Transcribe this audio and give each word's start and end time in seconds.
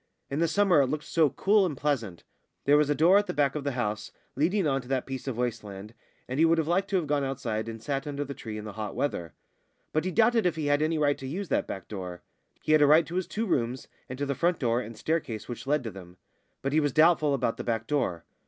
In 0.31 0.39
the 0.39 0.47
summer 0.47 0.81
it 0.81 0.87
looked 0.87 1.03
so 1.03 1.29
cool 1.29 1.63
and 1.63 1.77
pleasant. 1.77 2.23
There 2.65 2.75
was 2.75 2.89
a 2.89 2.95
door 2.95 3.19
at 3.19 3.27
the 3.27 3.35
back 3.35 3.53
of 3.53 3.63
the 3.63 3.73
house, 3.73 4.11
leading 4.35 4.65
on 4.65 4.81
to 4.81 4.87
that 4.87 5.05
piece 5.05 5.27
of 5.27 5.37
waste 5.37 5.63
land, 5.63 5.93
and 6.27 6.39
he 6.39 6.43
would 6.45 6.57
have 6.57 6.67
liked 6.67 6.89
to 6.89 6.95
have 6.95 7.05
gone 7.05 7.23
outside 7.23 7.69
and 7.69 7.83
sat 7.83 8.07
under 8.07 8.25
the 8.25 8.33
tree 8.33 8.57
in 8.57 8.65
the 8.65 8.73
hot 8.73 8.95
weather. 8.95 9.33
But 9.93 10.03
he 10.03 10.09
doubted 10.09 10.47
if 10.47 10.55
he 10.55 10.65
had 10.65 10.81
any 10.81 10.97
right 10.97 11.19
to 11.19 11.27
use 11.27 11.49
that 11.49 11.67
back 11.67 11.87
door. 11.87 12.23
He 12.63 12.71
had 12.71 12.81
a 12.81 12.87
right 12.87 13.05
to 13.05 13.13
his 13.15 13.27
two 13.27 13.45
rooms 13.45 13.87
and 14.09 14.17
to 14.17 14.25
the 14.25 14.33
front 14.33 14.57
door 14.57 14.81
and 14.81 14.97
staircase 14.97 15.47
which 15.47 15.67
led 15.67 15.83
to 15.83 15.91
them; 15.91 16.17
but 16.63 16.73
he 16.73 16.79
was 16.79 16.93
doubtful 16.93 17.35
about 17.35 17.57
the 17.57 17.63
back 17.63 17.85
door. 17.85 18.23